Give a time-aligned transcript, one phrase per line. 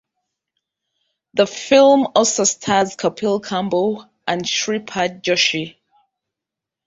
[1.35, 5.75] The film also stars Kapil Kamble and Shripad Joshi.